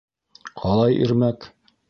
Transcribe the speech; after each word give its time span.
-Ҡалай 0.61 0.97
ирмәк! 1.03 1.49